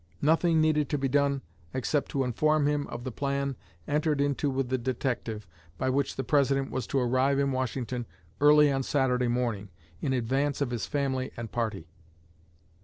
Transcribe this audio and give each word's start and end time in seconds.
Nothing 0.23 0.59
needed 0.59 0.89
to 0.89 0.97
be 0.97 1.07
done 1.07 1.43
except 1.75 2.09
to 2.09 2.23
inform 2.23 2.65
him 2.65 2.87
of 2.87 3.03
the 3.03 3.11
plan 3.11 3.55
entered 3.87 4.19
into 4.19 4.49
with 4.49 4.69
the 4.69 4.77
detective, 4.79 5.45
by 5.77 5.91
which 5.91 6.15
the 6.15 6.23
President 6.23 6.71
was 6.71 6.87
to 6.87 6.97
arrive 6.99 7.37
in 7.37 7.51
Washington 7.51 8.07
early 8.39 8.71
on 8.71 8.81
Saturday 8.81 9.27
morning, 9.27 9.69
in 10.01 10.11
advance 10.11 10.59
of 10.59 10.71
his 10.71 10.87
family 10.87 11.31
and 11.37 11.51
party. 11.51 11.85